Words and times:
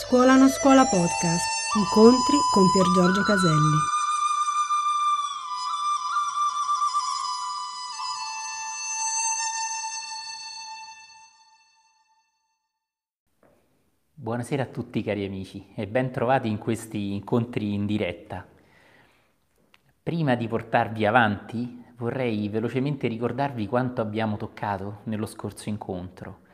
Scuola 0.00 0.36
non 0.36 0.48
scuola 0.48 0.84
podcast. 0.84 1.44
Incontri 1.76 2.36
con 2.52 2.70
Pier 2.70 2.86
Giorgio 2.94 3.22
Caselli. 3.24 3.76
Buonasera 14.14 14.62
a 14.62 14.66
tutti 14.66 15.02
cari 15.02 15.26
amici 15.26 15.66
e 15.74 15.88
ben 15.88 16.12
trovati 16.12 16.48
in 16.48 16.58
questi 16.58 17.12
incontri 17.12 17.74
in 17.74 17.84
diretta. 17.84 18.46
Prima 20.00 20.36
di 20.36 20.46
portarvi 20.46 21.06
avanti 21.06 21.84
vorrei 21.96 22.48
velocemente 22.48 23.08
ricordarvi 23.08 23.66
quanto 23.66 24.00
abbiamo 24.00 24.36
toccato 24.36 25.00
nello 25.04 25.26
scorso 25.26 25.68
incontro 25.68 26.46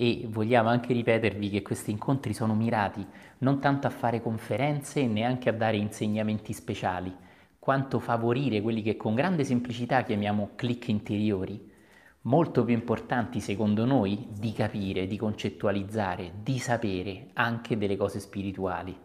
e 0.00 0.26
vogliamo 0.30 0.70
anche 0.70 0.94
ripetervi 0.94 1.50
che 1.50 1.60
questi 1.60 1.90
incontri 1.90 2.32
sono 2.32 2.54
mirati 2.54 3.06
non 3.40 3.60
tanto 3.60 3.86
a 3.86 3.90
fare 3.90 4.22
conferenze 4.22 5.00
e 5.00 5.06
neanche 5.06 5.50
a 5.50 5.52
dare 5.52 5.76
insegnamenti 5.76 6.54
speciali, 6.54 7.14
quanto 7.58 7.98
favorire 7.98 8.62
quelli 8.62 8.80
che 8.80 8.96
con 8.96 9.14
grande 9.14 9.44
semplicità 9.44 10.02
chiamiamo 10.02 10.52
click 10.54 10.88
interiori, 10.88 11.70
molto 12.22 12.64
più 12.64 12.72
importanti 12.72 13.40
secondo 13.40 13.84
noi 13.84 14.28
di 14.30 14.54
capire, 14.54 15.06
di 15.06 15.18
concettualizzare, 15.18 16.32
di 16.42 16.58
sapere 16.58 17.28
anche 17.34 17.76
delle 17.76 17.98
cose 17.98 18.20
spirituali. 18.20 18.96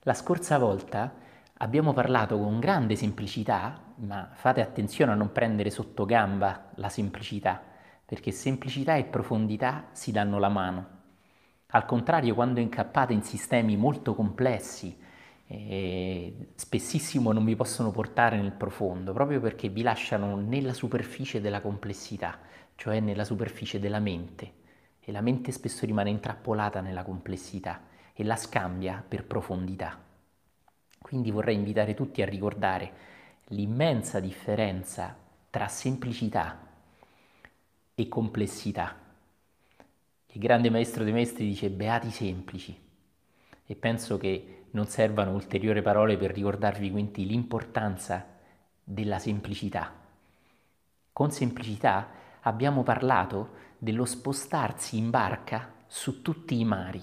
La 0.00 0.14
scorsa 0.14 0.58
volta 0.58 1.14
abbiamo 1.58 1.92
parlato 1.92 2.36
con 2.36 2.58
grande 2.58 2.96
semplicità 2.96 3.80
ma 3.98 4.28
fate 4.32 4.60
attenzione 4.60 5.12
a 5.12 5.14
non 5.14 5.30
prendere 5.30 5.70
sotto 5.70 6.04
gamba 6.04 6.70
la 6.74 6.88
semplicità, 6.88 7.68
perché 8.10 8.32
semplicità 8.32 8.96
e 8.96 9.04
profondità 9.04 9.90
si 9.92 10.10
danno 10.10 10.40
la 10.40 10.48
mano. 10.48 10.88
Al 11.68 11.84
contrario, 11.84 12.34
quando 12.34 12.58
incappate 12.58 13.12
in 13.12 13.22
sistemi 13.22 13.76
molto 13.76 14.16
complessi, 14.16 14.98
eh, 15.46 16.48
spessissimo 16.56 17.30
non 17.30 17.44
vi 17.44 17.54
possono 17.54 17.92
portare 17.92 18.36
nel 18.36 18.50
profondo, 18.50 19.12
proprio 19.12 19.38
perché 19.38 19.68
vi 19.68 19.82
lasciano 19.82 20.34
nella 20.34 20.72
superficie 20.72 21.40
della 21.40 21.60
complessità, 21.60 22.40
cioè 22.74 22.98
nella 22.98 23.22
superficie 23.22 23.78
della 23.78 24.00
mente. 24.00 24.54
E 24.98 25.12
la 25.12 25.20
mente 25.20 25.52
spesso 25.52 25.86
rimane 25.86 26.10
intrappolata 26.10 26.80
nella 26.80 27.04
complessità 27.04 27.82
e 28.12 28.24
la 28.24 28.34
scambia 28.34 29.04
per 29.06 29.24
profondità. 29.24 29.96
Quindi 30.98 31.30
vorrei 31.30 31.54
invitare 31.54 31.94
tutti 31.94 32.22
a 32.22 32.26
ricordare 32.26 32.92
l'immensa 33.50 34.18
differenza 34.18 35.16
tra 35.48 35.68
semplicità 35.68 36.69
e 38.00 38.08
complessità. 38.08 38.96
Il 40.32 40.40
grande 40.40 40.70
maestro 40.70 41.04
dei 41.04 41.12
maestri 41.12 41.46
dice 41.46 41.68
beati 41.68 42.10
semplici 42.10 42.78
e 43.66 43.74
penso 43.74 44.16
che 44.16 44.64
non 44.70 44.86
servano 44.86 45.32
ulteriori 45.32 45.82
parole 45.82 46.16
per 46.16 46.32
ricordarvi 46.32 46.90
quindi 46.90 47.26
l'importanza 47.26 48.26
della 48.82 49.18
semplicità. 49.18 49.92
Con 51.12 51.30
semplicità 51.30 52.08
abbiamo 52.40 52.82
parlato 52.82 53.58
dello 53.76 54.04
spostarsi 54.04 54.96
in 54.96 55.10
barca 55.10 55.74
su 55.86 56.22
tutti 56.22 56.58
i 56.58 56.64
mari. 56.64 57.02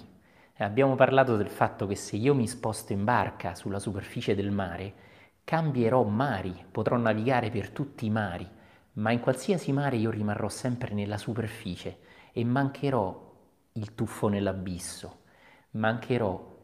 Abbiamo 0.57 0.95
parlato 0.95 1.35
del 1.37 1.49
fatto 1.49 1.85
che 1.85 1.95
se 1.95 2.15
io 2.15 2.33
mi 2.33 2.47
sposto 2.47 2.93
in 2.93 3.03
barca 3.03 3.53
sulla 3.53 3.79
superficie 3.79 4.33
del 4.33 4.49
mare, 4.49 5.05
Cambierò 5.43 6.03
mari, 6.03 6.65
potrò 6.69 6.97
navigare 6.97 7.49
per 7.49 7.69
tutti 7.69 8.05
i 8.05 8.09
mari, 8.09 8.45
ma 8.97 9.11
in 9.11 9.19
qualsiasi 9.19 9.71
mare 9.71 9.97
io 9.97 10.09
rimarrò 10.09 10.49
sempre 10.49 10.93
nella 10.93 11.17
superficie 11.17 11.99
e 12.31 12.43
mancherò 12.43 13.25
il 13.73 13.93
tuffo 13.93 14.27
nell'abisso, 14.27 15.21
mancherò 15.71 16.55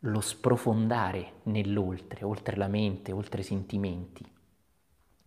lo 0.00 0.20
sprofondare 0.20 1.40
nell'oltre, 1.44 2.24
oltre 2.24 2.56
la 2.56 2.68
mente, 2.68 3.12
oltre 3.12 3.40
i 3.40 3.44
sentimenti. 3.44 4.24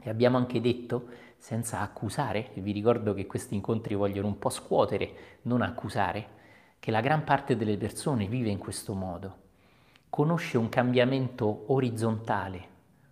E 0.03 0.09
abbiamo 0.09 0.37
anche 0.37 0.61
detto, 0.61 1.07
senza 1.37 1.79
accusare, 1.81 2.53
e 2.53 2.61
vi 2.61 2.71
ricordo 2.71 3.13
che 3.13 3.25
questi 3.25 3.55
incontri 3.55 3.95
vogliono 3.95 4.27
un 4.27 4.37
po' 4.37 4.49
scuotere, 4.49 5.39
non 5.43 5.61
accusare, 5.61 6.39
che 6.79 6.91
la 6.91 7.01
gran 7.01 7.23
parte 7.23 7.55
delle 7.55 7.77
persone 7.77 8.27
vive 8.27 8.49
in 8.49 8.57
questo 8.57 8.93
modo. 8.93 9.37
Conosce 10.09 10.57
un 10.57 10.69
cambiamento 10.69 11.65
orizzontale, 11.73 12.67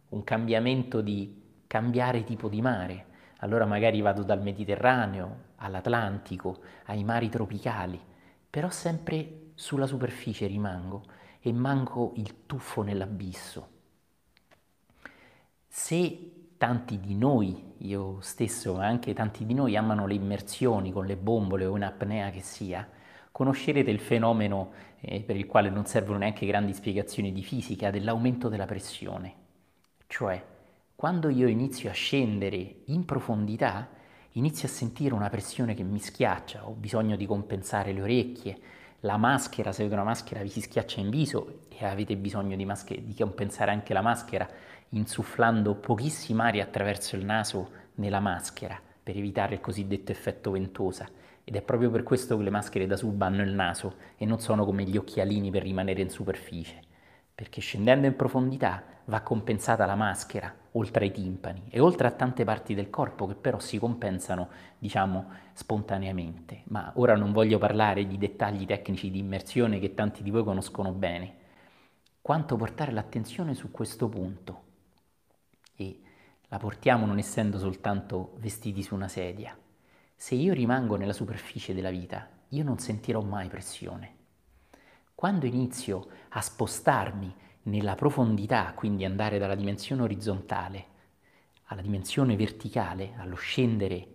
un 0.09 0.23
cambiamento 0.23 1.01
di 1.01 1.63
cambiare 1.67 2.23
tipo 2.23 2.47
di 2.47 2.61
mare. 2.61 3.05
Allora 3.39 3.65
magari 3.65 4.01
vado 4.01 4.23
dal 4.23 4.41
Mediterraneo 4.41 5.47
all'Atlantico, 5.57 6.59
ai 6.85 7.03
mari 7.03 7.29
tropicali, 7.29 7.99
però 8.49 8.69
sempre 8.69 9.51
sulla 9.55 9.85
superficie 9.85 10.47
rimango 10.47 11.03
e 11.41 11.51
manco 11.53 12.13
il 12.15 12.45
tuffo 12.45 12.81
nell'abisso. 12.81 13.67
Se 15.67 16.31
tanti 16.57 16.99
di 16.99 17.15
noi, 17.15 17.75
io 17.77 18.19
stesso, 18.21 18.75
ma 18.75 18.85
anche 18.85 19.13
tanti 19.13 19.45
di 19.45 19.53
noi 19.53 19.77
amano 19.77 20.05
le 20.05 20.15
immersioni 20.15 20.91
con 20.91 21.05
le 21.05 21.15
bombole 21.15 21.65
o 21.65 21.75
in 21.77 21.83
apnea 21.83 22.29
che 22.31 22.41
sia, 22.41 22.87
conoscerete 23.31 23.89
il 23.89 23.99
fenomeno 23.99 24.71
eh, 24.99 25.21
per 25.21 25.37
il 25.37 25.45
quale 25.45 25.69
non 25.69 25.85
servono 25.85 26.17
neanche 26.17 26.45
grandi 26.45 26.73
spiegazioni 26.73 27.31
di 27.31 27.43
fisica 27.43 27.91
dell'aumento 27.91 28.49
della 28.49 28.65
pressione. 28.65 29.33
Cioè, 30.07 30.43
quando 30.99 31.29
io 31.29 31.47
inizio 31.47 31.89
a 31.89 31.93
scendere 31.93 32.81
in 32.87 33.05
profondità, 33.05 33.87
inizio 34.31 34.67
a 34.67 34.71
sentire 34.71 35.13
una 35.13 35.29
pressione 35.29 35.73
che 35.73 35.81
mi 35.81 35.97
schiaccia, 35.97 36.67
ho 36.67 36.73
bisogno 36.73 37.15
di 37.15 37.25
compensare 37.25 37.93
le 37.93 38.01
orecchie, 38.01 38.59
la 38.99 39.15
maschera, 39.15 39.71
se 39.71 39.83
avete 39.83 39.95
una 39.95 40.03
maschera 40.03 40.41
vi 40.41 40.49
si 40.49 40.59
schiaccia 40.59 40.99
in 40.99 41.09
viso 41.09 41.61
e 41.69 41.85
avete 41.85 42.17
bisogno 42.17 42.57
di, 42.57 42.65
mascher- 42.65 42.99
di 42.99 43.13
compensare 43.13 43.71
anche 43.71 43.93
la 43.93 44.01
maschera 44.01 44.45
insufflando 44.89 45.75
pochissima 45.75 46.47
aria 46.47 46.65
attraverso 46.65 47.15
il 47.15 47.23
naso 47.23 47.69
nella 47.95 48.19
maschera 48.19 48.77
per 49.01 49.15
evitare 49.15 49.53
il 49.53 49.61
cosiddetto 49.61 50.11
effetto 50.11 50.51
ventosa. 50.51 51.07
Ed 51.45 51.55
è 51.55 51.61
proprio 51.61 51.89
per 51.91 52.03
questo 52.03 52.35
che 52.35 52.43
le 52.43 52.49
maschere 52.49 52.87
da 52.87 52.97
sub 52.97 53.21
hanno 53.21 53.43
il 53.43 53.53
naso 53.53 53.95
e 54.17 54.25
non 54.25 54.41
sono 54.41 54.65
come 54.65 54.83
gli 54.83 54.97
occhialini 54.97 55.49
per 55.49 55.61
rimanere 55.61 56.01
in 56.01 56.09
superficie 56.09 56.87
perché 57.39 57.61
scendendo 57.61 58.05
in 58.05 58.17
profondità 58.17 58.83
va 59.05 59.21
compensata 59.21 59.85
la 59.85 59.95
maschera, 59.95 60.53
oltre 60.73 61.05
ai 61.05 61.11
timpani 61.13 61.67
e 61.69 61.79
oltre 61.79 62.05
a 62.05 62.11
tante 62.11 62.43
parti 62.43 62.75
del 62.75 62.89
corpo 62.89 63.27
che 63.27 63.33
però 63.33 63.59
si 63.59 63.79
compensano, 63.79 64.49
diciamo, 64.77 65.29
spontaneamente. 65.53 66.63
Ma 66.65 66.91
ora 66.95 67.15
non 67.15 67.31
voglio 67.31 67.57
parlare 67.57 68.05
di 68.05 68.17
dettagli 68.17 68.65
tecnici 68.65 69.09
di 69.09 69.19
immersione 69.19 69.79
che 69.79 69.93
tanti 69.93 70.21
di 70.21 70.31
voi 70.31 70.43
conoscono 70.43 70.91
bene, 70.91 71.35
quanto 72.19 72.57
portare 72.57 72.91
l'attenzione 72.91 73.53
su 73.53 73.71
questo 73.71 74.09
punto. 74.09 74.63
E 75.77 76.01
la 76.49 76.57
portiamo 76.57 77.05
non 77.05 77.19
essendo 77.19 77.57
soltanto 77.57 78.33
vestiti 78.39 78.83
su 78.83 78.95
una 78.95 79.07
sedia. 79.07 79.57
Se 80.13 80.35
io 80.35 80.51
rimango 80.51 80.97
nella 80.97 81.13
superficie 81.13 81.73
della 81.73 81.89
vita, 81.89 82.27
io 82.49 82.65
non 82.65 82.79
sentirò 82.79 83.21
mai 83.21 83.47
pressione 83.47 84.17
quando 85.19 85.45
inizio 85.45 86.07
a 86.29 86.39
spostarmi 86.39 87.35
nella 87.63 87.95
profondità, 87.95 88.71
quindi 88.73 89.03
andare 89.03 89.37
dalla 89.37 89.53
dimensione 89.53 90.03
orizzontale 90.03 90.85
alla 91.65 91.81
dimensione 91.81 92.37
verticale, 92.37 93.15
allo 93.17 93.35
scendere 93.35 94.07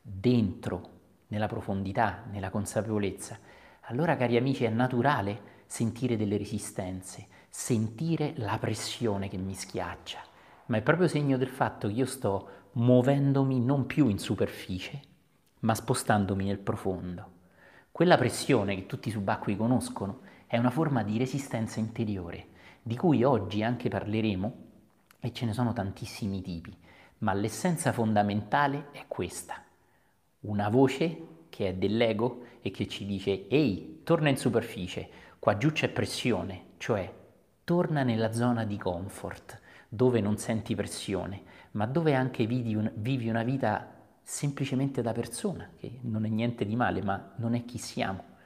dentro, 0.00 0.90
nella 1.26 1.48
profondità, 1.48 2.22
nella 2.30 2.50
consapevolezza, 2.50 3.36
allora 3.86 4.16
cari 4.16 4.36
amici 4.36 4.62
è 4.62 4.68
naturale 4.68 5.64
sentire 5.66 6.16
delle 6.16 6.36
resistenze, 6.36 7.26
sentire 7.48 8.34
la 8.36 8.58
pressione 8.60 9.28
che 9.28 9.38
mi 9.38 9.54
schiaccia, 9.54 10.20
ma 10.66 10.76
è 10.76 10.82
proprio 10.82 11.08
segno 11.08 11.36
del 11.36 11.48
fatto 11.48 11.88
che 11.88 11.94
io 11.94 12.06
sto 12.06 12.48
muovendomi 12.74 13.58
non 13.58 13.86
più 13.86 14.06
in 14.06 14.20
superficie, 14.20 15.00
ma 15.62 15.74
spostandomi 15.74 16.44
nel 16.44 16.58
profondo. 16.58 17.32
Quella 17.90 18.16
pressione 18.16 18.76
che 18.76 18.86
tutti 18.86 19.08
i 19.08 19.10
subacquei 19.10 19.56
conoscono 19.56 20.26
è 20.48 20.56
una 20.56 20.70
forma 20.70 21.04
di 21.04 21.18
resistenza 21.18 21.78
interiore, 21.78 22.46
di 22.82 22.96
cui 22.96 23.22
oggi 23.22 23.62
anche 23.62 23.90
parleremo 23.90 24.56
e 25.20 25.32
ce 25.32 25.44
ne 25.44 25.52
sono 25.52 25.74
tantissimi 25.74 26.40
tipi, 26.40 26.74
ma 27.18 27.34
l'essenza 27.34 27.92
fondamentale 27.92 28.88
è 28.92 29.04
questa. 29.06 29.62
Una 30.40 30.70
voce 30.70 31.26
che 31.50 31.68
è 31.68 31.74
dell'ego 31.74 32.44
e 32.62 32.70
che 32.70 32.88
ci 32.88 33.04
dice 33.04 33.46
ehi, 33.46 34.00
torna 34.04 34.30
in 34.30 34.38
superficie, 34.38 35.08
qua 35.38 35.58
giù 35.58 35.70
c'è 35.70 35.90
pressione, 35.90 36.62
cioè 36.78 37.12
torna 37.62 38.02
nella 38.02 38.32
zona 38.32 38.64
di 38.64 38.78
comfort, 38.78 39.60
dove 39.86 40.22
non 40.22 40.38
senti 40.38 40.74
pressione, 40.74 41.42
ma 41.72 41.84
dove 41.84 42.14
anche 42.14 42.46
vivi, 42.46 42.74
un, 42.74 42.90
vivi 42.94 43.28
una 43.28 43.42
vita 43.42 43.96
semplicemente 44.22 45.02
da 45.02 45.12
persona, 45.12 45.68
che 45.78 45.98
non 46.02 46.24
è 46.24 46.28
niente 46.28 46.64
di 46.64 46.74
male, 46.74 47.02
ma 47.02 47.32
non 47.36 47.54
è 47.54 47.66
chi 47.66 47.76
siamo. 47.76 48.36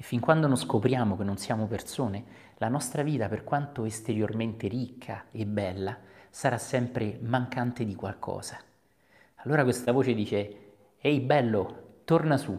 E 0.00 0.04
fin 0.04 0.20
quando 0.20 0.46
non 0.46 0.56
scopriamo 0.56 1.16
che 1.16 1.24
non 1.24 1.38
siamo 1.38 1.66
persone, 1.66 2.24
la 2.58 2.68
nostra 2.68 3.02
vita, 3.02 3.26
per 3.26 3.42
quanto 3.42 3.84
esteriormente 3.84 4.68
ricca 4.68 5.24
e 5.32 5.44
bella, 5.44 5.98
sarà 6.30 6.56
sempre 6.56 7.18
mancante 7.20 7.84
di 7.84 7.96
qualcosa. 7.96 8.60
Allora 9.42 9.64
questa 9.64 9.90
voce 9.90 10.14
dice, 10.14 10.74
ehi 11.00 11.18
bello, 11.18 12.02
torna 12.04 12.36
su, 12.36 12.56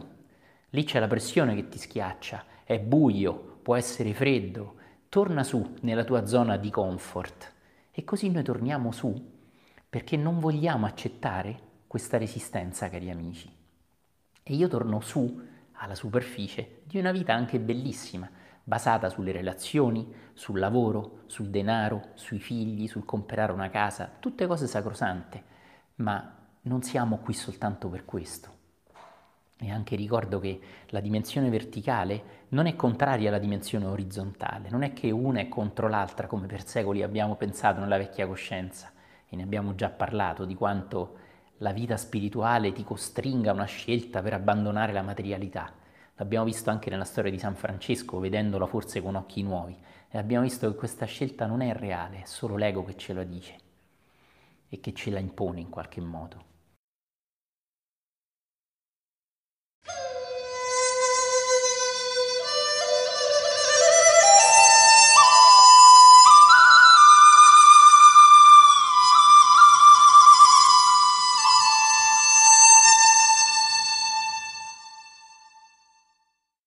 lì 0.68 0.84
c'è 0.84 0.98
la 0.98 1.06
pressione 1.06 1.54
che 1.54 1.70
ti 1.70 1.78
schiaccia, 1.78 2.44
è 2.62 2.78
buio, 2.78 3.60
può 3.62 3.74
essere 3.74 4.12
freddo, 4.12 4.74
torna 5.08 5.42
su 5.42 5.76
nella 5.80 6.04
tua 6.04 6.26
zona 6.26 6.58
di 6.58 6.68
comfort. 6.68 7.54
E 7.90 8.04
così 8.04 8.28
noi 8.28 8.42
torniamo 8.42 8.92
su 8.92 9.38
perché 9.88 10.18
non 10.18 10.40
vogliamo 10.40 10.84
accettare 10.84 11.58
questa 11.86 12.18
resistenza, 12.18 12.90
cari 12.90 13.08
amici. 13.08 13.50
E 14.42 14.54
io 14.54 14.68
torno 14.68 15.00
su 15.00 15.48
alla 15.72 15.94
superficie 15.94 16.79
di 16.90 16.98
una 16.98 17.12
vita 17.12 17.32
anche 17.32 17.60
bellissima, 17.60 18.28
basata 18.64 19.08
sulle 19.08 19.30
relazioni, 19.30 20.12
sul 20.34 20.58
lavoro, 20.58 21.20
sul 21.26 21.48
denaro, 21.48 22.08
sui 22.14 22.40
figli, 22.40 22.88
sul 22.88 23.04
comprare 23.04 23.52
una 23.52 23.70
casa, 23.70 24.10
tutte 24.18 24.46
cose 24.48 24.66
sacrosante, 24.66 25.42
ma 25.96 26.36
non 26.62 26.82
siamo 26.82 27.18
qui 27.18 27.32
soltanto 27.32 27.88
per 27.88 28.04
questo. 28.04 28.58
E 29.56 29.70
anche 29.70 29.94
ricordo 29.94 30.40
che 30.40 30.60
la 30.88 31.00
dimensione 31.00 31.48
verticale 31.48 32.38
non 32.48 32.66
è 32.66 32.74
contraria 32.74 33.28
alla 33.28 33.38
dimensione 33.38 33.84
orizzontale, 33.84 34.68
non 34.70 34.82
è 34.82 34.92
che 34.92 35.10
una 35.10 35.40
è 35.40 35.48
contro 35.48 35.86
l'altra 35.86 36.26
come 36.26 36.46
per 36.46 36.66
secoli 36.66 37.02
abbiamo 37.02 37.36
pensato 37.36 37.78
nella 37.78 37.98
vecchia 37.98 38.26
coscienza 38.26 38.90
e 39.28 39.36
ne 39.36 39.42
abbiamo 39.44 39.74
già 39.76 39.90
parlato 39.90 40.44
di 40.44 40.54
quanto 40.54 41.18
la 41.58 41.72
vita 41.72 41.96
spirituale 41.96 42.72
ti 42.72 42.82
costringa 42.82 43.50
a 43.50 43.54
una 43.54 43.64
scelta 43.64 44.22
per 44.22 44.32
abbandonare 44.32 44.92
la 44.92 45.02
materialità. 45.02 45.72
L'abbiamo 46.20 46.44
visto 46.44 46.68
anche 46.68 46.90
nella 46.90 47.04
storia 47.04 47.30
di 47.30 47.38
San 47.38 47.54
Francesco, 47.54 48.18
vedendola 48.18 48.66
forse 48.66 49.00
con 49.00 49.14
occhi 49.14 49.42
nuovi, 49.42 49.74
e 50.10 50.18
abbiamo 50.18 50.42
visto 50.42 50.70
che 50.70 50.76
questa 50.76 51.06
scelta 51.06 51.46
non 51.46 51.62
è 51.62 51.72
reale, 51.72 52.20
è 52.20 52.26
solo 52.26 52.56
l'ego 52.56 52.84
che 52.84 52.94
ce 52.94 53.14
la 53.14 53.24
dice 53.24 53.56
e 54.68 54.80
che 54.80 54.92
ce 54.92 55.10
la 55.10 55.18
impone 55.18 55.60
in 55.60 55.70
qualche 55.70 56.02
modo. 56.02 56.44